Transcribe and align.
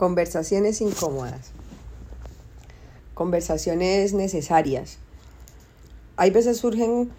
Conversaciones 0.00 0.80
incómodas. 0.80 1.50
Conversaciones 3.12 4.14
necesarias. 4.14 4.96
Hay 6.16 6.30
veces 6.30 6.56
surgen 6.56 7.10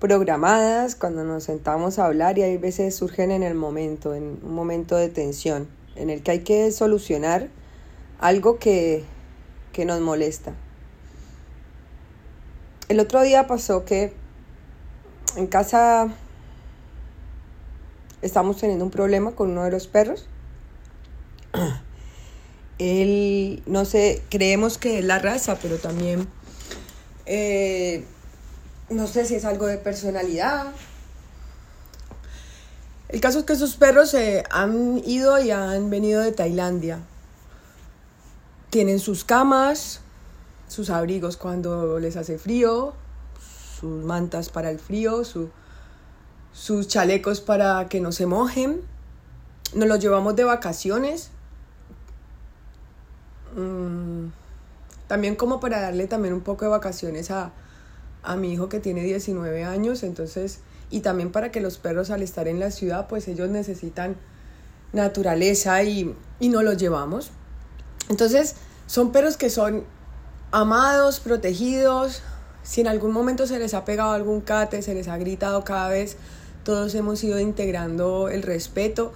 programadas 0.00 0.94
cuando 0.94 1.22
nos 1.24 1.44
sentamos 1.44 1.98
a 1.98 2.06
hablar 2.06 2.38
y 2.38 2.42
hay 2.42 2.56
veces 2.56 2.96
surgen 2.96 3.30
en 3.30 3.42
el 3.42 3.54
momento, 3.54 4.14
en 4.14 4.38
un 4.42 4.54
momento 4.54 4.96
de 4.96 5.10
tensión, 5.10 5.68
en 5.96 6.08
el 6.08 6.22
que 6.22 6.30
hay 6.30 6.38
que 6.38 6.72
solucionar 6.72 7.50
algo 8.20 8.58
que, 8.58 9.04
que 9.74 9.84
nos 9.84 10.00
molesta. 10.00 10.54
El 12.88 13.00
otro 13.00 13.20
día 13.20 13.46
pasó 13.46 13.84
que 13.84 14.14
en 15.36 15.46
casa 15.46 16.08
estamos 18.22 18.56
teniendo 18.56 18.86
un 18.86 18.90
problema 18.90 19.32
con 19.32 19.50
uno 19.50 19.64
de 19.64 19.70
los 19.70 19.88
perros 19.88 20.26
él, 22.78 23.62
no 23.66 23.84
sé, 23.84 24.22
creemos 24.30 24.78
que 24.78 24.98
es 24.98 25.04
la 25.04 25.18
raza, 25.18 25.58
pero 25.60 25.78
también, 25.78 26.26
eh, 27.26 28.04
no 28.90 29.06
sé 29.06 29.26
si 29.26 29.36
es 29.36 29.44
algo 29.44 29.66
de 29.66 29.78
personalidad. 29.78 30.72
El 33.08 33.20
caso 33.20 33.40
es 33.40 33.44
que 33.44 33.52
esos 33.52 33.76
perros 33.76 34.10
se 34.10 34.44
han 34.50 35.00
ido 35.06 35.38
y 35.38 35.50
han 35.50 35.88
venido 35.88 36.20
de 36.20 36.32
Tailandia. 36.32 36.98
Tienen 38.70 38.98
sus 38.98 39.24
camas, 39.24 40.00
sus 40.66 40.90
abrigos 40.90 41.36
cuando 41.36 42.00
les 42.00 42.16
hace 42.16 42.38
frío, 42.38 42.92
sus 43.78 44.04
mantas 44.04 44.48
para 44.48 44.70
el 44.70 44.80
frío, 44.80 45.22
sus 46.52 46.88
chalecos 46.88 47.40
para 47.40 47.88
que 47.88 48.00
no 48.00 48.10
se 48.10 48.26
mojen. 48.26 48.80
Nos 49.74 49.86
los 49.86 50.00
llevamos 50.00 50.34
de 50.34 50.42
vacaciones 50.42 51.30
Mm, 53.54 54.28
también 55.06 55.36
como 55.36 55.60
para 55.60 55.80
darle 55.80 56.06
también 56.06 56.34
un 56.34 56.40
poco 56.40 56.64
de 56.64 56.70
vacaciones 56.70 57.30
a, 57.30 57.52
mi 58.38 58.54
hijo 58.54 58.70
que 58.70 58.80
tiene 58.80 59.02
19 59.02 59.64
años, 59.64 60.02
entonces, 60.02 60.60
y 60.90 61.00
también 61.00 61.30
para 61.30 61.52
que 61.52 61.60
los 61.60 61.76
perros 61.76 62.10
al 62.10 62.22
estar 62.22 62.48
en 62.48 62.58
la 62.58 62.70
ciudad, 62.70 63.06
pues 63.06 63.28
ellos 63.28 63.50
necesitan 63.50 64.16
naturaleza 64.94 65.82
y, 65.82 66.16
y 66.40 66.48
no 66.48 66.62
los 66.62 66.78
llevamos. 66.78 67.32
Entonces, 68.08 68.54
son 68.86 69.12
perros 69.12 69.36
que 69.36 69.50
son 69.50 69.84
amados, 70.52 71.20
protegidos, 71.20 72.22
si 72.62 72.80
en 72.80 72.88
algún 72.88 73.12
momento 73.12 73.46
se 73.46 73.58
les 73.58 73.74
ha 73.74 73.84
pegado 73.84 74.12
algún 74.12 74.40
cate, 74.40 74.80
se 74.80 74.94
les 74.94 75.06
ha 75.08 75.18
gritado 75.18 75.62
cada 75.64 75.90
vez, 75.90 76.16
todos 76.64 76.94
hemos 76.94 77.22
ido 77.22 77.38
integrando 77.38 78.30
el 78.30 78.42
respeto 78.42 79.12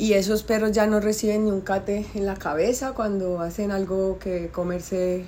y 0.00 0.14
esos 0.14 0.42
perros 0.42 0.72
ya 0.72 0.86
no 0.86 0.98
reciben 0.98 1.44
ni 1.44 1.50
un 1.50 1.60
cate 1.60 2.06
en 2.14 2.24
la 2.24 2.34
cabeza 2.34 2.92
cuando 2.92 3.40
hacen 3.40 3.70
algo 3.70 4.18
que 4.18 4.48
comerse 4.48 5.26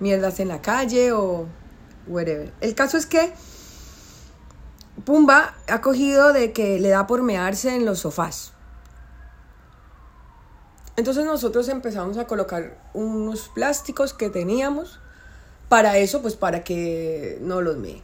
mierdas 0.00 0.40
en 0.40 0.48
la 0.48 0.60
calle 0.60 1.12
o 1.12 1.46
whatever. 2.08 2.52
El 2.60 2.74
caso 2.74 2.96
es 2.96 3.06
que 3.06 3.32
Pumba 5.04 5.54
ha 5.68 5.80
cogido 5.80 6.32
de 6.32 6.52
que 6.52 6.80
le 6.80 6.88
da 6.88 7.06
por 7.06 7.22
mearse 7.22 7.76
en 7.76 7.86
los 7.86 8.00
sofás. 8.00 8.52
Entonces 10.96 11.24
nosotros 11.24 11.68
empezamos 11.68 12.18
a 12.18 12.26
colocar 12.26 12.82
unos 12.92 13.48
plásticos 13.54 14.12
que 14.12 14.28
teníamos 14.28 14.98
para 15.68 15.98
eso, 15.98 16.20
pues 16.20 16.34
para 16.34 16.64
que 16.64 17.38
no 17.42 17.60
los 17.60 17.76
mee. 17.76 18.02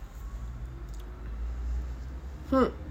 Hmm. 2.52 2.85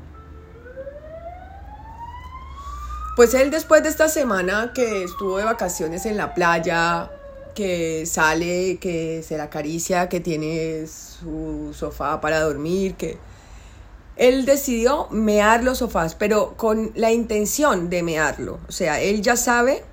Pues 3.16 3.34
él 3.34 3.50
después 3.50 3.82
de 3.82 3.88
esta 3.88 4.10
semana 4.10 4.74
que 4.74 5.06
estuvo 5.06 5.38
de 5.38 5.46
vacaciones 5.46 6.06
en 6.06 6.18
la 6.18 6.34
playa, 6.34 7.10
que 7.56 8.06
sale, 8.06 8.78
que 8.78 9.24
se 9.24 9.38
la 9.38 9.46
acaricia, 9.46 10.10
que 10.10 10.20
tiene 10.20 10.86
su 10.86 11.74
sofá 11.74 12.20
para 12.20 12.42
dormir, 12.42 12.96
que 12.96 13.18
él 14.18 14.46
decidió 14.46 15.08
mear 15.12 15.64
los 15.64 15.78
sofás, 15.78 16.14
pero 16.14 16.58
con 16.58 16.92
la 16.96 17.14
intención 17.14 17.90
de 17.90 18.04
mearlo. 18.04 18.60
O 18.68 18.74
sea, 18.74 19.00
él 19.00 19.22
ya 19.22 19.38
sabe 19.38 19.84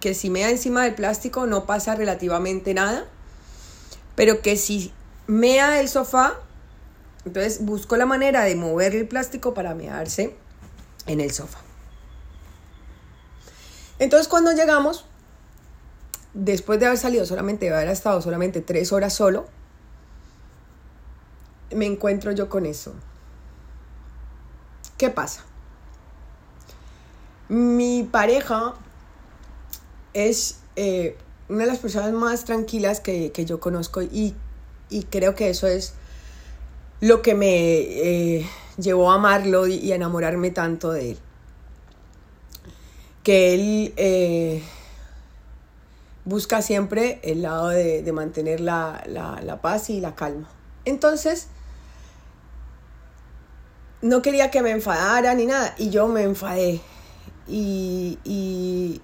que 0.00 0.14
si 0.14 0.30
mea 0.30 0.48
encima 0.48 0.84
del 0.84 0.94
plástico 0.94 1.46
no 1.46 1.66
pasa 1.66 1.94
relativamente 1.94 2.72
nada, 2.72 3.04
pero 4.14 4.40
que 4.40 4.56
si 4.56 4.92
mea 5.26 5.78
el 5.78 5.90
sofá, 5.90 6.40
entonces 7.26 7.62
busco 7.64 7.98
la 7.98 8.06
manera 8.06 8.44
de 8.44 8.56
mover 8.56 8.96
el 8.96 9.06
plástico 9.06 9.52
para 9.52 9.74
mearse 9.74 10.34
en 11.06 11.20
el 11.20 11.32
sofá. 11.32 11.58
Entonces 14.02 14.26
cuando 14.26 14.50
llegamos, 14.50 15.04
después 16.34 16.80
de 16.80 16.86
haber 16.86 16.98
salido 16.98 17.24
solamente, 17.24 17.66
de 17.66 17.74
haber 17.76 17.86
estado 17.86 18.20
solamente 18.20 18.60
tres 18.60 18.92
horas 18.92 19.14
solo, 19.14 19.46
me 21.72 21.86
encuentro 21.86 22.32
yo 22.32 22.48
con 22.48 22.66
eso. 22.66 22.94
¿Qué 24.98 25.08
pasa? 25.10 25.44
Mi 27.48 28.02
pareja 28.02 28.74
es 30.14 30.58
eh, 30.74 31.16
una 31.48 31.60
de 31.60 31.66
las 31.66 31.78
personas 31.78 32.12
más 32.12 32.44
tranquilas 32.44 32.98
que, 32.98 33.30
yo 33.46 33.60
conozco 33.60 34.02
y, 34.02 34.34
creo 35.10 35.36
que 35.36 35.48
eso 35.48 35.68
es 35.68 35.94
lo 37.00 37.22
que 37.22 37.36
me 37.36 37.46
eh, 37.46 38.50
llevó 38.78 39.12
a 39.12 39.14
amarlo 39.14 39.68
y, 39.68 39.92
a 39.92 39.94
enamorarme 39.94 40.50
tanto 40.50 40.90
de 40.90 41.12
él 41.12 41.18
que 43.22 43.54
él 43.54 43.94
eh, 43.96 44.62
busca 46.24 46.62
siempre 46.62 47.20
el 47.22 47.42
lado 47.42 47.68
de, 47.68 48.10
mantener 48.12 48.60
la, 48.60 49.58
paz 49.62 49.90
y 49.90 50.00
la 50.00 50.14
calma. 50.14 50.48
Entonces, 50.84 51.48
no 54.00 54.22
quería 54.22 54.50
que 54.50 54.62
me 54.62 54.70
enfadara 54.70 55.34
ni 55.34 55.46
nada, 55.46 55.74
y 55.78 55.90
yo 55.90 56.08
me 56.08 56.22
enfadé. 56.22 56.80
Y, 57.46 58.18
y, 58.24 59.00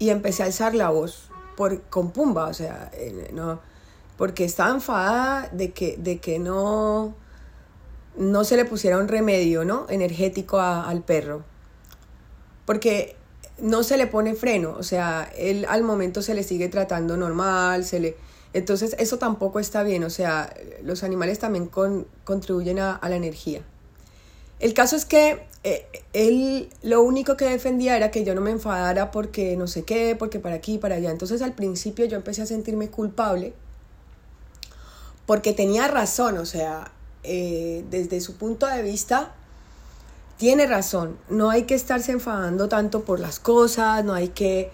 empecé 0.00 0.42
a 0.42 0.46
alzar 0.46 0.74
la 0.74 0.90
voz 0.90 1.30
por, 1.56 1.80
con 1.84 2.10
Pumba, 2.10 2.48
o 2.48 2.52
sea, 2.52 2.90
eh, 2.92 3.30
no, 3.32 3.58
porque 4.18 4.44
estaba 4.44 4.70
enfadada 4.70 5.48
de 5.50 5.72
que, 5.72 5.96
de 5.96 6.18
que 6.18 6.38
no, 6.38 7.14
no 8.16 8.44
se 8.44 8.56
le 8.58 8.66
pusiera 8.66 8.98
un 8.98 9.08
remedio 9.08 9.64
¿no? 9.64 9.86
energético 9.88 10.60
al 10.60 11.02
perro 11.02 11.42
porque 12.64 13.16
no 13.58 13.82
se 13.82 13.96
le 13.96 14.06
pone 14.06 14.34
freno, 14.34 14.74
o 14.78 14.82
sea, 14.82 15.30
él 15.36 15.66
al 15.68 15.82
momento 15.82 16.22
se 16.22 16.34
le 16.34 16.42
sigue 16.42 16.68
tratando 16.68 17.16
normal, 17.16 17.84
se 17.84 18.00
le... 18.00 18.16
Entonces 18.52 18.94
eso 18.98 19.18
tampoco 19.18 19.58
está 19.58 19.82
bien, 19.82 20.04
o 20.04 20.10
sea, 20.10 20.54
los 20.82 21.02
animales 21.02 21.38
también 21.40 21.68
contribuyen 22.24 22.78
a, 22.78 23.00
la 23.02 23.16
energía. 23.16 23.62
El 24.60 24.74
caso 24.74 24.94
es 24.94 25.04
que 25.04 25.44
eh, 25.64 25.86
él 26.12 26.70
lo 26.82 27.02
único 27.02 27.36
que 27.36 27.46
defendía 27.46 27.96
era 27.96 28.12
que 28.12 28.24
yo 28.24 28.34
no 28.34 28.40
me 28.40 28.52
enfadara 28.52 29.10
porque 29.10 29.56
no 29.56 29.66
sé 29.66 29.82
qué, 29.82 30.14
porque 30.16 30.38
para 30.38 30.54
aquí, 30.54 30.78
para 30.78 30.94
allá. 30.94 31.10
Entonces 31.10 31.42
al 31.42 31.54
principio 31.54 32.04
yo 32.04 32.16
empecé 32.16 32.42
a 32.42 32.46
sentirme 32.46 32.88
culpable 32.88 33.54
porque 35.26 35.52
tenía 35.52 35.88
razón, 35.88 36.38
o 36.38 36.46
sea, 36.46 36.92
eh, 37.22 37.84
desde 37.90 38.20
su 38.20 38.36
punto 38.36 38.66
de 38.66 38.82
vista, 38.82 39.34
tiene 40.36 40.66
razón, 40.66 41.18
no 41.28 41.50
hay 41.50 41.62
que 41.62 41.74
estarse 41.74 42.12
enfadando 42.12 42.68
tanto 42.68 43.04
por 43.04 43.20
las 43.20 43.38
cosas, 43.38 44.04
no 44.04 44.14
hay 44.14 44.28
que... 44.28 44.70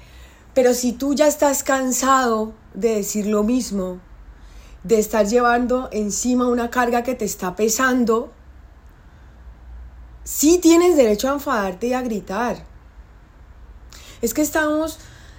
Pero 0.55 0.75
si 0.75 0.93
tú 0.93 1.15
ya 1.15 1.27
estás 1.27 1.63
cansado 1.63 2.55
de 2.75 2.97
decir 2.97 3.27
lo 3.27 3.43
mismo, 3.43 4.01
de 4.83 4.99
estar 4.99 5.27
llevando 5.27 5.89
encima 5.93 6.49
una 6.49 6.71
carga 6.71 7.03
que 7.03 7.15
te 7.15 7.25
está 7.25 7.55
pesando, 7.55 8.33
sí 10.25 10.59
tienes 10.59 10.97
derecho 10.97 11.29
a 11.29 11.35
enfadarte 11.35 11.89
y 11.89 11.93
a 11.93 12.03
gritar. 12.03 12.65
Es 14.23 14.35
que 14.35 14.43
estamos 14.43 14.99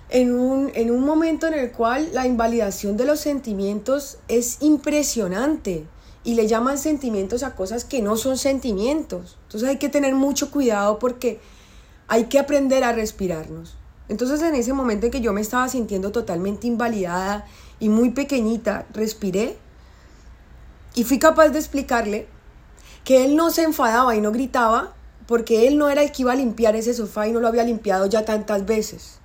en 0.10 0.36
un, 0.36 0.72
en 0.76 0.92
un 0.92 1.04
momento 1.06 1.48
en 1.48 1.56
el 1.56 1.72
cual 1.72 2.10
la 2.14 2.28
invalidación 2.28 2.96
de 2.98 3.06
los 3.06 3.20
sentimientos 3.20 4.20
es 4.28 4.58
impresionante 4.62 5.88
y 6.24 6.36
le 6.36 6.48
llaman 6.48 6.78
sentimientos 6.78 7.44
a 7.44 7.56
cosas 7.56 7.86
que 7.86 8.02
no 8.02 8.16
son 8.16 8.38
sentimientos. 8.38 9.38
Entonces 9.44 9.70
hay 9.70 9.78
que 9.78 9.90
tener 9.90 10.14
mucho 10.14 10.52
cuidado 10.52 11.00
porque 11.00 11.40
hay 12.08 12.26
que 12.26 12.40
aprender 12.40 12.84
a 12.84 12.92
respirarnos. 12.92 13.76
Entonces 14.08 14.42
en 14.42 14.56
ese 14.56 14.74
momento 14.74 15.06
en 15.06 15.12
que 15.12 15.22
yo 15.22 15.34
me 15.34 15.42
estaba 15.42 15.68
sintiendo 15.70 16.12
totalmente 16.12 16.68
invalidada 16.68 17.46
y 17.80 17.90
muy 17.90 18.12
pequeñita, 18.12 18.86
respiré 18.94 19.58
y 20.94 21.04
fui 21.06 21.18
capaz 21.18 21.50
de 21.50 21.60
explicarle 21.60 22.28
que 23.04 23.24
él 23.24 23.36
no 23.36 23.50
se 23.50 23.64
enfadaba 23.64 24.16
y 24.16 24.22
no 24.22 24.32
gritaba 24.32 24.94
porque 25.28 25.68
él 25.68 25.78
no 25.78 25.90
era 25.90 26.04
el 26.04 26.12
que 26.12 26.24
iba 26.24 26.34
a 26.34 26.36
limpiar 26.36 26.76
ese 26.76 26.94
sofá 26.94 27.28
y 27.28 27.32
no 27.32 27.40
lo 27.40 27.48
había 27.48 27.64
limpiado 27.64 28.06
ya 28.06 28.26
tantas 28.26 28.66
veces. 28.66 29.20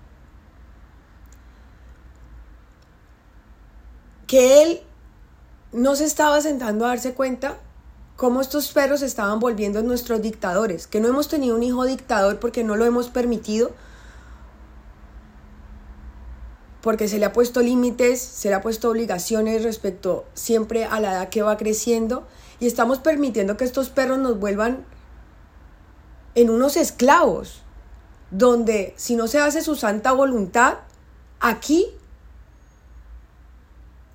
Que 4.26 4.62
él 4.62 4.85
no 5.72 5.96
se 5.96 6.04
estaba 6.04 6.40
sentando 6.40 6.84
a 6.84 6.88
darse 6.88 7.14
cuenta 7.14 7.58
cómo 8.16 8.40
estos 8.40 8.72
perros 8.72 9.02
estaban 9.02 9.40
volviendo 9.40 9.82
nuestros 9.82 10.22
dictadores, 10.22 10.86
que 10.86 11.00
no 11.00 11.08
hemos 11.08 11.28
tenido 11.28 11.54
un 11.54 11.62
hijo 11.62 11.84
dictador 11.84 12.38
porque 12.38 12.64
no 12.64 12.76
lo 12.76 12.84
hemos 12.86 13.08
permitido, 13.08 13.72
porque 16.80 17.08
se 17.08 17.18
le 17.18 17.26
ha 17.26 17.32
puesto 17.32 17.62
límites, 17.62 18.20
se 18.20 18.48
le 18.48 18.54
ha 18.54 18.62
puesto 18.62 18.90
obligaciones 18.90 19.64
respecto 19.64 20.24
siempre 20.34 20.84
a 20.84 21.00
la 21.00 21.12
edad 21.12 21.28
que 21.28 21.42
va 21.42 21.56
creciendo 21.56 22.26
y 22.60 22.66
estamos 22.66 22.98
permitiendo 22.98 23.56
que 23.56 23.64
estos 23.64 23.90
perros 23.90 24.18
nos 24.18 24.38
vuelvan 24.38 24.86
en 26.34 26.48
unos 26.48 26.76
esclavos, 26.76 27.62
donde 28.30 28.94
si 28.96 29.16
no 29.16 29.26
se 29.26 29.40
hace 29.40 29.62
su 29.62 29.74
santa 29.74 30.12
voluntad, 30.12 30.74
aquí 31.40 31.86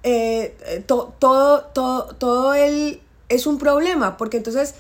eh, 0.03 0.56
eh, 0.65 0.83
todo, 0.86 1.13
todo, 1.19 2.15
todo 2.15 2.53
él 2.53 3.01
es 3.30 3.45
un 3.45 3.57
problema, 3.57 4.18
porque 4.18 4.38
entonces 4.38 4.74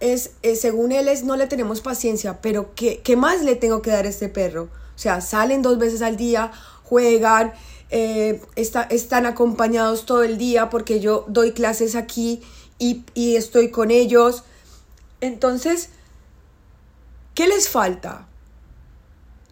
es, 0.00 0.32
eh, 0.42 0.56
según 0.56 0.92
él 0.92 1.08
es, 1.08 1.24
no 1.24 1.36
le 1.36 1.46
tenemos 1.46 1.80
paciencia, 1.80 2.40
pero 2.42 2.74
¿qué, 2.74 3.00
¿qué, 3.00 3.16
más 3.16 3.42
le 3.42 3.56
tengo 3.56 3.80
que 3.80 3.90
dar 3.90 4.04
a 4.04 4.08
este 4.08 4.28
perro? 4.28 4.64
O 4.94 4.98
sea, 4.98 5.20
salen 5.20 5.62
dos 5.62 5.78
veces 5.78 6.02
al 6.02 6.16
día, 6.16 6.52
juegan, 6.84 7.52
están 7.90 9.26
acompañados 9.26 10.04
todo 10.04 10.24
el 10.24 10.36
día 10.36 10.68
porque 10.68 10.98
yo 10.98 11.24
doy 11.28 11.52
clases 11.52 11.94
aquí 11.94 12.42
y, 12.78 13.04
y 13.14 13.36
estoy 13.36 13.70
con 13.70 13.92
ellos. 13.92 14.42
Entonces, 15.20 15.90
¿qué 17.34 17.46
les 17.46 17.68
falta? 17.68 18.26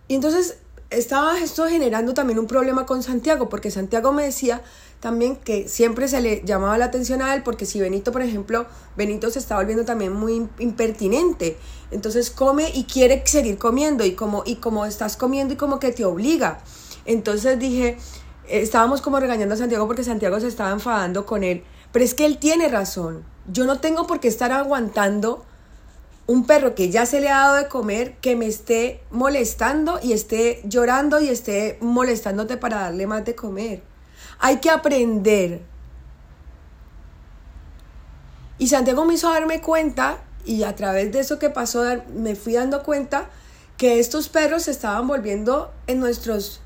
Y 0.08 0.16
entonces 0.16 0.58
estaba 0.92 1.38
esto 1.38 1.66
generando 1.66 2.14
también 2.14 2.38
un 2.38 2.46
problema 2.46 2.86
con 2.86 3.02
Santiago, 3.02 3.48
porque 3.48 3.70
Santiago 3.70 4.12
me 4.12 4.24
decía 4.24 4.62
también 5.00 5.36
que 5.36 5.68
siempre 5.68 6.06
se 6.06 6.20
le 6.20 6.42
llamaba 6.44 6.78
la 6.78 6.84
atención 6.86 7.22
a 7.22 7.34
él, 7.34 7.42
porque 7.42 7.66
si 7.66 7.80
Benito, 7.80 8.12
por 8.12 8.22
ejemplo, 8.22 8.66
Benito 8.96 9.30
se 9.30 9.38
está 9.38 9.56
volviendo 9.56 9.84
también 9.84 10.12
muy 10.12 10.48
impertinente, 10.58 11.56
entonces 11.90 12.30
come 12.30 12.70
y 12.72 12.84
quiere 12.84 13.22
seguir 13.26 13.58
comiendo, 13.58 14.04
y 14.04 14.12
como, 14.12 14.42
y 14.46 14.56
como 14.56 14.86
estás 14.86 15.16
comiendo 15.16 15.54
y 15.54 15.56
como 15.56 15.80
que 15.80 15.92
te 15.92 16.04
obliga. 16.04 16.60
Entonces 17.04 17.58
dije, 17.58 17.98
estábamos 18.48 19.02
como 19.02 19.18
regañando 19.18 19.54
a 19.54 19.58
Santiago 19.58 19.86
porque 19.86 20.04
Santiago 20.04 20.38
se 20.38 20.48
estaba 20.48 20.70
enfadando 20.70 21.26
con 21.26 21.42
él, 21.42 21.64
pero 21.90 22.04
es 22.04 22.14
que 22.14 22.24
él 22.24 22.38
tiene 22.38 22.68
razón, 22.68 23.24
yo 23.50 23.64
no 23.64 23.80
tengo 23.80 24.06
por 24.06 24.20
qué 24.20 24.28
estar 24.28 24.52
aguantando 24.52 25.44
un 26.32 26.46
perro 26.46 26.74
que 26.74 26.88
ya 26.88 27.04
se 27.04 27.20
le 27.20 27.28
ha 27.28 27.40
dado 27.40 27.56
de 27.56 27.68
comer 27.68 28.16
que 28.22 28.36
me 28.36 28.46
esté 28.46 29.02
molestando 29.10 30.00
y 30.02 30.14
esté 30.14 30.62
llorando 30.64 31.20
y 31.20 31.28
esté 31.28 31.76
molestándote 31.82 32.56
para 32.56 32.80
darle 32.80 33.06
más 33.06 33.22
de 33.26 33.34
comer. 33.34 33.82
Hay 34.38 34.56
que 34.56 34.70
aprender. 34.70 35.60
Y 38.56 38.68
Santiago 38.68 39.04
me 39.04 39.12
hizo 39.12 39.30
darme 39.30 39.60
cuenta, 39.60 40.22
y 40.46 40.62
a 40.62 40.74
través 40.74 41.12
de 41.12 41.20
eso 41.20 41.38
que 41.38 41.50
pasó, 41.50 41.84
me 42.14 42.34
fui 42.34 42.54
dando 42.54 42.82
cuenta 42.82 43.28
que 43.76 44.00
estos 44.00 44.30
perros 44.30 44.62
se 44.62 44.70
estaban 44.70 45.06
volviendo 45.06 45.70
en 45.86 46.00
nuestros 46.00 46.62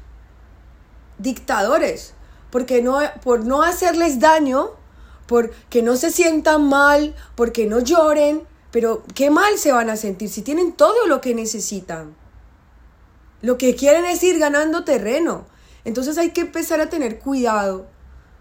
dictadores, 1.19 2.15
porque 2.51 2.83
no, 2.83 3.01
por 3.25 3.45
no 3.45 3.65
hacerles 3.65 4.21
daño, 4.21 4.71
porque 5.27 5.83
no 5.83 5.97
se 5.97 6.13
sientan 6.13 6.69
mal, 6.69 7.17
porque 7.35 7.67
no 7.67 7.81
lloren, 7.81 8.47
pero 8.71 9.03
qué 9.15 9.31
mal 9.31 9.59
se 9.59 9.73
van 9.73 9.91
a 9.91 9.97
sentir 9.97 10.29
si 10.29 10.43
tienen 10.43 10.73
todo 10.73 11.07
lo 11.07 11.21
que 11.21 11.35
necesitan. 11.35 12.15
Lo 13.43 13.59
que 13.59 13.75
quieren 13.75 14.05
es 14.05 14.23
ir 14.23 14.39
ganando 14.39 14.85
terreno. 14.85 15.47
Entonces 15.85 16.19
hay 16.19 16.31
que 16.31 16.43
empezar 16.43 16.81
a 16.81 16.91
tener 16.91 17.19
cuidado 17.19 17.87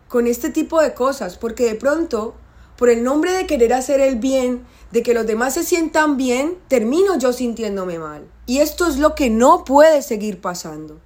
con 0.08 0.28
este 0.28 0.50
tipo 0.50 0.82
de 0.82 0.94
cosas, 0.94 1.38
porque 1.38 1.66
de 1.66 1.76
pronto, 1.76 2.36
por 2.78 2.90
el 2.90 3.04
nombre 3.04 3.34
de 3.34 3.46
querer 3.46 3.74
hacer 3.74 4.00
el 4.00 4.16
bien, 4.16 4.66
de 4.92 5.04
que 5.04 5.14
los 5.14 5.28
demás 5.28 5.54
se 5.54 5.64
sientan 5.64 6.18
bien, 6.18 6.58
termino 6.68 7.18
yo 7.18 7.34
sintiéndome 7.34 8.00
mal. 8.00 8.28
Y 8.46 8.60
esto 8.60 8.88
es 8.88 8.98
lo 8.98 9.16
que 9.16 9.30
no 9.30 9.64
puede 9.64 10.02
seguir 10.02 10.42
pasando. 10.42 11.00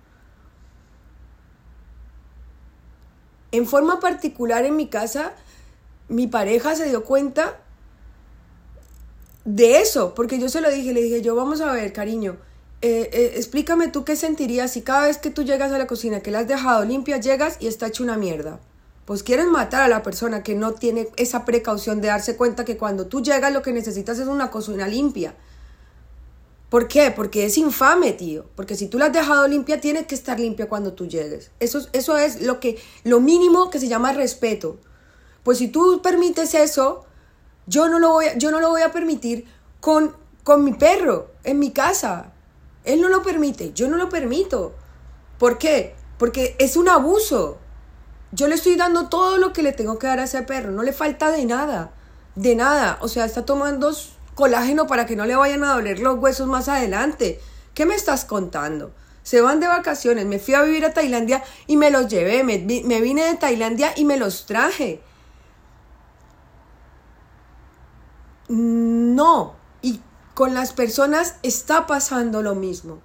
En 3.52 3.66
forma 3.66 4.00
particular 4.00 4.64
en 4.64 4.76
mi 4.76 4.88
casa, 4.88 5.34
mi 6.08 6.28
pareja 6.28 6.76
se 6.76 6.86
dio 6.86 7.04
cuenta 7.04 7.60
de 9.50 9.82
eso, 9.82 10.14
porque 10.14 10.38
yo 10.38 10.48
se 10.48 10.62
lo 10.62 10.70
dije, 10.70 10.94
le 10.94 11.02
dije, 11.02 11.24
yo 11.24 11.34
vamos 11.34 11.60
a 11.60 11.72
ver, 11.72 11.92
cariño, 11.92 12.38
eh, 12.84 13.10
eh, 13.12 13.34
explícame 13.36 13.88
tú 13.88 14.06
qué 14.06 14.16
sentirías 14.16 14.74
si 14.74 14.84
cada 14.84 15.08
vez 15.08 15.18
que 15.18 15.32
tú 15.32 15.44
llegas 15.44 15.72
a 15.72 15.80
la 15.80 15.88
cocina, 15.88 16.20
que 16.20 16.30
la 16.30 16.40
has 16.40 16.48
dejado 16.48 16.86
limpia, 16.86 17.18
llegas 17.18 17.58
y 17.60 17.66
está 17.66 17.88
hecho 17.88 18.04
una 18.04 18.16
mierda. 18.16 18.60
Pues 19.06 19.24
quieres 19.24 19.48
matar 19.48 19.82
a 19.82 19.88
la 19.88 20.04
persona 20.04 20.44
que 20.44 20.54
no 20.54 20.74
tiene 20.74 21.10
esa 21.18 21.46
precaución 21.46 22.00
de 22.00 22.10
darse 22.10 22.38
cuenta 22.38 22.64
que 22.64 22.78
cuando 22.78 23.08
tú 23.08 23.24
llegas 23.24 23.52
lo 23.52 23.64
que 23.64 23.74
necesitas 23.74 24.20
es 24.20 24.28
una 24.28 24.52
cocina 24.52 24.88
limpia. 24.88 25.34
¿Por 26.70 26.88
qué? 26.88 27.10
Porque 27.10 27.46
es 27.46 27.58
infame, 27.58 28.12
tío. 28.12 28.46
Porque 28.56 28.76
si 28.76 28.86
tú 28.86 29.00
la 29.00 29.06
has 29.06 29.14
dejado 29.14 29.48
limpia, 29.48 29.82
tiene 29.82 30.06
que 30.06 30.14
estar 30.14 30.40
limpia 30.40 30.70
cuando 30.70 30.94
tú 30.94 31.08
llegues. 31.08 31.50
Eso, 31.60 31.88
eso 31.92 32.20
es 32.20 32.44
lo, 32.44 32.60
que, 32.60 32.78
lo 33.04 33.20
mínimo 33.20 33.72
que 33.72 33.80
se 33.80 33.88
llama 33.88 34.14
respeto. 34.14 34.78
Pues 35.42 35.58
si 35.58 35.70
tú 35.70 36.04
permites 36.04 36.54
eso, 36.54 37.06
yo 37.70 37.88
no 37.88 38.00
lo 38.00 38.10
voy 38.10 38.26
a, 38.26 38.38
yo 38.38 38.50
no 38.50 38.60
lo 38.60 38.70
voy 38.70 38.82
a 38.82 38.92
permitir 38.92 39.46
con, 39.80 40.16
con 40.44 40.64
mi 40.64 40.74
perro 40.74 41.32
en 41.44 41.60
mi 41.60 41.72
casa. 41.72 42.32
Él 42.84 43.00
no 43.00 43.10
lo 43.10 43.22
permite, 43.22 43.74
yo 43.74 43.88
no 43.88 43.96
lo 43.96 44.10
permito. 44.10 44.74
¿Por 45.38 45.60
qué? 45.60 45.96
Porque 46.18 46.56
es 46.58 46.76
un 46.76 46.90
abuso. 46.90 47.60
Yo 48.32 48.48
le 48.48 48.56
estoy 48.56 48.76
dando 48.76 49.08
todo 49.08 49.38
lo 49.38 49.54
que 49.54 49.62
le 49.62 49.72
tengo 49.72 50.00
que 50.00 50.08
dar 50.08 50.20
a 50.20 50.24
ese 50.24 50.42
perro, 50.42 50.72
no 50.72 50.82
le 50.82 50.94
falta 50.94 51.30
de 51.30 51.46
nada, 51.46 51.92
de 52.36 52.56
nada. 52.56 52.98
O 53.02 53.08
sea, 53.08 53.26
está 53.26 53.46
tomando 53.46 53.96
colágeno 54.34 54.88
para 54.88 55.06
que 55.06 55.16
no 55.16 55.26
le 55.26 55.36
vayan 55.36 55.64
a 55.64 55.76
doler 55.76 56.00
los 56.00 56.18
huesos 56.18 56.48
más 56.48 56.70
adelante. 56.70 57.40
¿Qué 57.76 57.86
me 57.86 57.94
estás 57.94 58.26
contando? 58.26 58.92
Se 59.22 59.42
van 59.42 59.60
de 59.60 59.68
vacaciones, 59.68 60.26
me 60.26 60.40
fui 60.40 60.56
a 60.56 60.64
vivir 60.64 60.86
a 60.86 60.94
Tailandia 60.94 61.44
y 61.68 61.78
me 61.78 61.92
los 61.92 62.08
llevé, 62.08 62.44
me 62.44 63.02
vine 63.02 63.26
de 63.26 63.36
Tailandia 63.36 63.94
y 63.96 64.06
me 64.06 64.18
los 64.18 64.48
traje. 64.48 65.02
No, 68.50 69.54
y 69.84 70.02
con 70.34 70.56
las 70.56 70.74
personas 70.74 71.36
está 71.44 71.86
pasando 71.86 72.42
lo 72.42 72.56
mismo. 72.56 73.00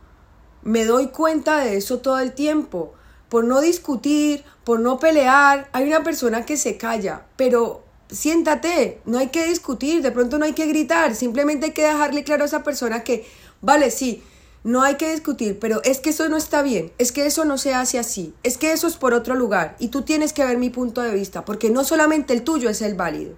Me 0.63 0.87
doy 0.87 1.09
cuenta 1.09 1.59
de 1.59 1.77
eso 1.77 1.99
todo 1.99 2.19
el 2.19 2.33
tiempo. 2.33 2.95
Por 3.29 3.45
no 3.45 3.61
discutir, 3.61 4.43
por 4.65 4.81
no 4.81 4.99
pelear, 4.99 5.69
hay 5.73 5.87
una 5.87 6.03
persona 6.03 6.47
que 6.47 6.57
se 6.57 6.79
calla, 6.79 7.27
pero 7.37 7.83
siéntate, 8.09 9.03
no 9.05 9.19
hay 9.19 9.29
que 9.29 9.47
discutir, 9.47 10.03
de 10.03 10.13
pronto 10.13 10.39
no 10.39 10.47
hay 10.47 10.55
que 10.55 10.67
gritar, 10.67 11.15
simplemente 11.15 11.67
hay 11.67 11.73
que 11.73 11.87
dejarle 11.87 12.25
claro 12.25 12.45
a 12.45 12.47
esa 12.47 12.63
persona 12.63 13.05
que, 13.05 13.27
vale, 13.61 13.91
sí, 13.91 14.23
no 14.63 14.83
hay 14.83 14.95
que 14.95 15.11
discutir, 15.11 15.59
pero 15.59 15.83
es 15.83 16.01
que 16.01 16.11
eso 16.11 16.29
no 16.31 16.39
está 16.39 16.63
bien, 16.63 16.93
es 16.97 17.13
que 17.13 17.27
eso 17.27 17.45
no 17.45 17.59
se 17.59 17.75
hace 17.75 17.99
así, 17.99 18.33
es 18.43 18.57
que 18.57 18.73
eso 18.73 18.87
es 18.87 18.97
por 18.97 19.13
otro 19.13 19.35
lugar 19.35 19.77
y 19.79 19.89
tú 19.89 20.03
tienes 20.03 20.33
que 20.33 20.45
ver 20.45 20.57
mi 20.57 20.71
punto 20.71 21.03
de 21.03 21.13
vista, 21.13 21.45
porque 21.45 21.69
no 21.69 21.85
solamente 21.85 22.33
el 22.33 22.45
tuyo 22.45 22.71
es 22.71 22.81
el 22.81 22.95
válido. 22.95 23.35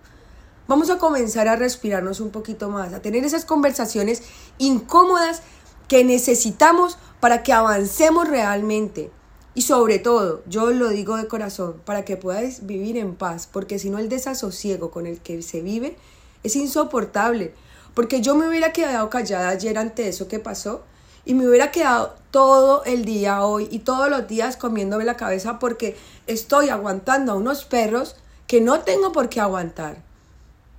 Vamos 0.69 0.91
a 0.91 0.99
comenzar 0.99 1.47
a 1.47 1.57
respirarnos 1.57 2.21
un 2.21 2.31
poquito 2.31 2.71
más, 2.71 2.93
a 2.93 3.01
tener 3.01 3.25
esas 3.25 3.45
conversaciones 3.45 4.23
incómodas 4.59 5.43
que 5.87 6.03
necesitamos 6.03 6.99
para 7.21 7.45
que 7.45 7.53
avancemos 7.53 8.29
realmente. 8.29 9.11
Y 9.55 9.63
sobre 9.63 9.99
todo, 9.99 10.43
yo 10.47 10.71
lo 10.73 10.89
digo 10.89 11.17
de 11.17 11.29
corazón, 11.29 11.81
para 11.85 12.05
que 12.05 12.17
puedas 12.17 12.67
vivir 12.67 12.97
en 12.97 13.15
paz, 13.15 13.49
porque 13.51 13.79
si 13.79 13.91
no 13.91 13.99
el 13.99 14.09
desasosiego 14.09 14.91
con 14.91 15.07
el 15.07 15.21
que 15.21 15.41
se 15.43 15.63
vive 15.63 15.97
es 16.43 16.57
insoportable. 16.57 17.55
Porque 17.95 18.21
yo 18.21 18.35
me 18.35 18.49
hubiera 18.49 18.73
quedado 18.73 19.09
callada 19.09 19.49
ayer 19.49 19.79
ante 19.79 20.09
eso 20.09 20.29
que 20.29 20.39
pasó 20.39 20.83
y 21.25 21.35
me 21.35 21.49
hubiera 21.49 21.71
quedado 21.71 22.15
todo 22.31 22.85
el 22.85 23.05
día 23.05 23.43
hoy 23.45 23.69
y 23.71 23.79
todos 23.79 24.11
los 24.11 24.29
días 24.29 24.57
comiéndome 24.57 25.05
la 25.05 25.17
cabeza 25.17 25.59
porque 25.59 25.97
estoy 26.27 26.69
aguantando 26.69 27.33
a 27.33 27.37
unos 27.37 27.65
perros 27.65 28.17
que 28.47 28.61
no 28.61 28.81
tengo 28.81 29.13
por 29.13 29.29
qué 29.29 29.41
aguantar. 29.41 30.06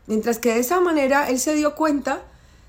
Mientras 0.07 0.39
que 0.39 0.53
de 0.53 0.59
esa 0.59 0.79
manera 0.79 1.29
él 1.29 1.39
se 1.39 1.53
dio 1.53 1.75
cuenta 1.75 2.21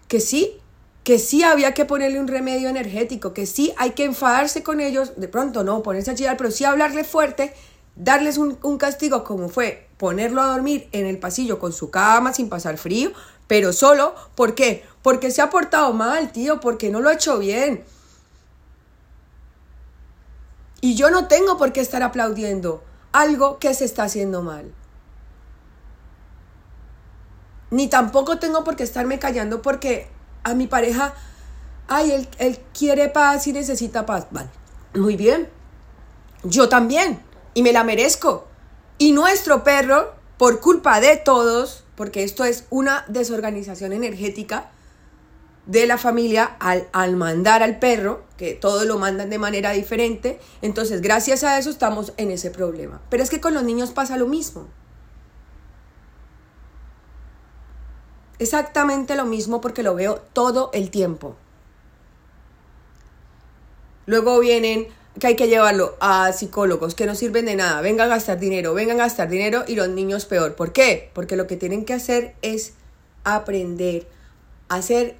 que 0.08 0.20
sí, 0.20 0.60
que 1.04 1.18
sí 1.18 1.42
había 1.42 1.72
que 1.72 1.84
ponerle 1.84 2.20
un 2.20 2.28
remedio 2.28 2.68
energético, 2.68 3.32
que 3.32 3.46
sí 3.46 3.72
hay 3.78 3.92
que 3.92 4.04
enfadarse 4.04 4.62
con 4.62 4.80
ellos, 4.80 5.12
de 5.16 5.28
pronto 5.28 5.64
no 5.64 5.82
ponerse 5.82 6.10
a 6.10 6.14
chillar, 6.14 6.36
pero 6.36 6.50
sí 6.50 6.64
hablarle 6.64 7.04
fuerte, 7.04 7.54
darles 7.94 8.38
un, 8.38 8.78
castigo 8.78 9.24
como 9.24 9.48
fue 9.48 9.88
ponerlo 9.96 10.42
a 10.42 10.48
dormir 10.48 10.88
en 10.92 11.06
el 11.06 11.18
pasillo 11.18 11.58
con 11.58 11.72
su 11.72 11.90
cama 11.90 12.32
sin 12.32 12.48
pasar 12.48 12.76
frío, 12.76 13.12
pero 13.46 13.72
solo, 13.72 14.14
¿por 14.34 14.54
qué? 14.54 14.84
Porque 15.02 15.30
se 15.30 15.40
ha 15.40 15.50
portado 15.50 15.92
mal, 15.92 16.30
tío, 16.32 16.60
porque 16.60 16.90
no 16.90 17.00
lo 17.00 17.08
ha 17.08 17.14
hecho 17.14 17.38
bien. 17.38 17.84
Y 20.80 20.94
yo 20.94 21.10
no 21.10 21.26
tengo 21.26 21.56
por 21.56 21.72
qué 21.72 21.80
estar 21.80 22.02
aplaudiendo 22.02 22.84
algo 23.12 23.58
que 23.58 23.74
se 23.74 23.84
está 23.84 24.04
haciendo 24.04 24.42
mal. 24.42 24.72
Ni 27.70 27.88
tampoco 27.88 28.38
tengo 28.38 28.64
por 28.64 28.76
qué 28.76 28.82
estarme 28.82 29.18
callando 29.18 29.62
porque 29.62 30.08
a 30.42 30.54
mi 30.54 30.66
pareja, 30.66 31.14
ay, 31.86 32.12
él, 32.12 32.28
él 32.38 32.58
quiere 32.76 33.08
paz 33.08 33.46
y 33.46 33.52
necesita 33.52 34.06
paz. 34.06 34.26
Vale, 34.30 34.48
muy 34.94 35.16
bien. 35.16 35.48
Yo 36.44 36.68
también. 36.68 37.22
Y 37.54 37.62
me 37.62 37.72
la 37.72 37.84
merezco. 37.84 38.46
Y 38.98 39.12
nuestro 39.12 39.64
perro, 39.64 40.14
por 40.38 40.60
culpa 40.60 41.00
de 41.00 41.16
todos, 41.16 41.84
porque 41.96 42.22
esto 42.22 42.44
es 42.44 42.64
una 42.70 43.04
desorganización 43.08 43.92
energética, 43.92 44.70
de 45.66 45.86
la 45.86 45.98
familia 45.98 46.56
al, 46.60 46.88
al, 46.92 47.14
mandar 47.16 47.62
al 47.62 47.78
perro, 47.78 48.24
que 48.38 48.54
todo 48.54 48.86
lo 48.86 48.98
mandan 48.98 49.28
de 49.28 49.38
manera 49.38 49.72
diferente. 49.72 50.40
Entonces, 50.62 51.02
gracias 51.02 51.44
a 51.44 51.58
eso 51.58 51.68
estamos 51.68 52.14
en 52.16 52.30
ese 52.30 52.50
problema. 52.50 53.02
Pero 53.10 53.22
es 53.22 53.28
que 53.28 53.40
con 53.40 53.52
los 53.52 53.64
niños 53.64 53.90
pasa 53.90 54.16
lo 54.16 54.26
mismo. 54.26 54.66
Exactamente 58.38 59.16
lo 59.16 59.24
mismo 59.24 59.60
porque 59.60 59.82
lo 59.82 59.94
veo 59.94 60.20
todo 60.32 60.70
el 60.72 60.90
tiempo. 60.90 61.36
Luego 64.06 64.38
vienen 64.38 64.88
que 65.18 65.26
hay 65.26 65.36
que 65.36 65.48
llevarlo 65.48 65.96
a 66.00 66.32
psicólogos 66.32 66.94
que 66.94 67.06
no 67.06 67.14
sirven 67.14 67.46
de 67.46 67.56
nada, 67.56 67.80
vengan 67.80 68.06
a 68.06 68.14
gastar 68.14 68.38
dinero, 68.38 68.72
vengan 68.72 69.00
a 69.00 69.04
gastar 69.04 69.28
dinero 69.28 69.64
y 69.66 69.74
los 69.74 69.88
niños 69.88 70.26
peor. 70.26 70.54
¿Por 70.54 70.72
qué? 70.72 71.10
Porque 71.12 71.36
lo 71.36 71.46
que 71.46 71.56
tienen 71.56 71.84
que 71.84 71.94
hacer 71.94 72.36
es 72.40 72.74
aprender, 73.24 74.06
hacer 74.68 75.16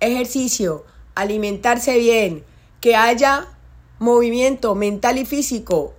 ejercicio, 0.00 0.84
alimentarse 1.14 1.96
bien, 1.98 2.44
que 2.80 2.96
haya 2.96 3.46
movimiento 4.00 4.74
mental 4.74 5.18
y 5.18 5.26
físico, 5.26 5.94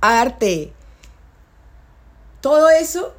arte, 0.00 0.72
todo 2.40 2.70
eso 2.70 3.15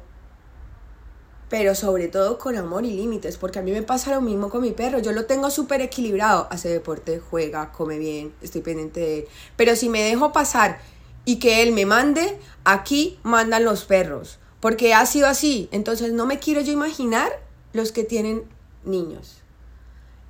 pero 1.48 1.74
sobre 1.74 2.08
todo 2.08 2.38
con 2.38 2.56
amor 2.56 2.84
y 2.84 2.92
límites, 2.92 3.36
porque 3.38 3.58
a 3.58 3.62
mí 3.62 3.72
me 3.72 3.82
pasa 3.82 4.14
lo 4.14 4.20
mismo 4.20 4.50
con 4.50 4.62
mi 4.62 4.72
perro, 4.72 4.98
yo 4.98 5.12
lo 5.12 5.26
tengo 5.26 5.50
súper 5.50 5.80
equilibrado, 5.80 6.46
hace 6.50 6.68
deporte, 6.68 7.20
juega, 7.20 7.72
come 7.72 7.98
bien, 7.98 8.34
estoy 8.42 8.60
pendiente 8.60 9.00
de 9.00 9.18
él, 9.20 9.28
pero 9.56 9.74
si 9.74 9.88
me 9.88 10.02
dejo 10.02 10.32
pasar 10.32 10.78
y 11.24 11.38
que 11.38 11.62
él 11.62 11.72
me 11.72 11.86
mande, 11.86 12.38
aquí 12.64 13.18
mandan 13.22 13.64
los 13.64 13.84
perros, 13.84 14.38
porque 14.60 14.94
ha 14.94 15.04
sido 15.06 15.26
así, 15.26 15.68
entonces 15.72 16.12
no 16.12 16.26
me 16.26 16.38
quiero 16.38 16.60
yo 16.60 16.72
imaginar 16.72 17.30
los 17.72 17.92
que 17.92 18.04
tienen 18.04 18.44
niños. 18.84 19.42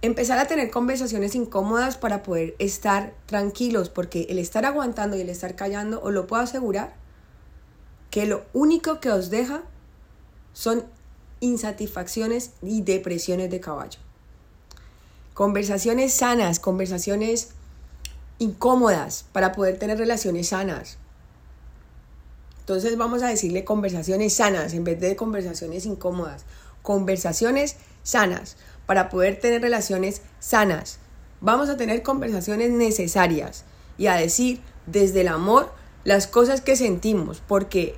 Empezar 0.01 0.39
a 0.39 0.47
tener 0.47 0.71
conversaciones 0.71 1.35
incómodas 1.35 1.97
para 1.97 2.23
poder 2.23 2.55
estar 2.61 3.15
tranquilos, 3.27 3.89
porque 3.89 4.27
el 4.29 4.39
estar 4.39 4.65
aguantando 4.65 5.17
y 5.17 5.23
el 5.23 5.29
estar 5.29 5.57
callando, 5.57 6.01
os 6.01 6.13
lo 6.13 6.29
puedo 6.29 6.41
asegurar, 6.41 6.95
que 8.11 8.27
lo 8.27 8.45
único 8.53 9.01
que 9.01 9.11
os 9.11 9.29
deja 9.29 9.63
son 10.53 10.85
insatisfacciones 11.41 12.53
y 12.63 12.83
depresiones 12.83 13.51
de 13.51 13.61
caballo. 13.61 13.99
Conversaciones 15.35 16.13
sanas, 16.13 16.59
conversaciones 16.59 17.51
incómodas 18.39 19.25
para 19.33 19.53
poder 19.53 19.79
tener 19.79 19.99
relaciones 19.99 20.49
sanas. 20.49 20.99
Entonces 22.61 22.97
vamos 22.97 23.23
a 23.23 23.29
decirle 23.29 23.65
conversaciones 23.65 24.35
sanas 24.35 24.75
en 24.75 24.85
vez 24.85 25.01
de 25.01 25.17
conversaciones 25.17 25.87
incómodas. 25.87 26.45
Conversaciones 26.83 27.77
sanas 28.03 28.57
para 28.87 29.09
poder 29.09 29.39
tener 29.39 29.63
relaciones 29.63 30.23
sanas. 30.39 30.99
Vamos 31.41 31.69
a 31.69 31.77
tener 31.77 32.03
conversaciones 32.03 32.71
necesarias 32.71 33.65
y 33.97 34.07
a 34.07 34.17
decir 34.17 34.61
desde 34.87 35.21
el 35.23 35.29
amor 35.29 35.73
las 36.05 36.27
cosas 36.27 36.61
que 36.61 36.77
sentimos, 36.77 37.43
porque 37.47 37.97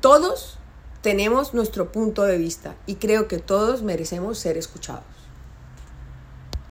todos 0.00 0.58
tenemos 1.02 1.52
nuestro 1.52 1.90
punto 1.90 2.22
de 2.22 2.38
vista 2.38 2.76
y 2.86 2.94
creo 2.94 3.26
que 3.26 3.38
todos 3.38 3.82
merecemos 3.82 4.38
ser 4.38 4.56
escuchados. 4.56 5.21